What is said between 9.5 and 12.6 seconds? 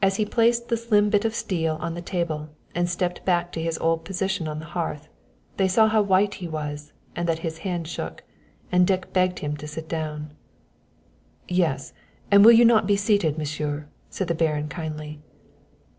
to sit down. "Yes; will